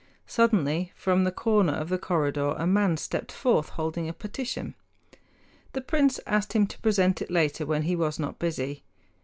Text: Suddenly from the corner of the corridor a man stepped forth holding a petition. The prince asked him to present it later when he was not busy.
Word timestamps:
Suddenly 0.25 0.91
from 0.95 1.25
the 1.25 1.31
corner 1.31 1.73
of 1.73 1.89
the 1.89 1.99
corridor 1.99 2.55
a 2.57 2.65
man 2.65 2.97
stepped 2.97 3.31
forth 3.31 3.69
holding 3.69 4.09
a 4.09 4.13
petition. 4.13 4.73
The 5.73 5.81
prince 5.81 6.19
asked 6.25 6.53
him 6.53 6.65
to 6.65 6.79
present 6.79 7.21
it 7.21 7.29
later 7.29 7.67
when 7.67 7.83
he 7.83 7.95
was 7.95 8.17
not 8.17 8.39
busy. 8.39 8.83